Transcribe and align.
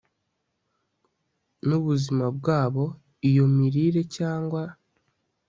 nubuzima 1.67 2.25
bwabo 2.37 2.83
Iyo 3.29 3.45
mirire 3.55 4.01
cyangwa 4.15 4.61